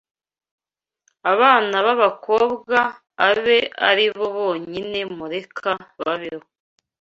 Abana 1.33 1.75
b’abakobwa 1.85 2.79
abe 3.27 3.59
ari 3.89 4.05
bo 4.15 4.27
bonyine 4.37 4.99
mureka 5.17 5.71
babeho 6.03 6.47